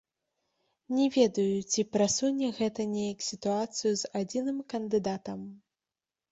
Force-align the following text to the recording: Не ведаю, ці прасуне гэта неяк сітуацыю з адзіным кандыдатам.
Не 0.99 1.03
ведаю, 1.17 1.57
ці 1.73 1.81
прасуне 1.97 2.49
гэта 2.61 2.81
неяк 2.95 3.19
сітуацыю 3.29 3.93
з 4.03 4.13
адзіным 4.23 4.57
кандыдатам. 4.77 5.49